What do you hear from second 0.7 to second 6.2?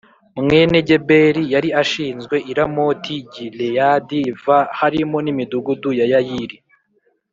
geberi yari ashinzwe i ramoti gileyadi v harimo n imidugudu ya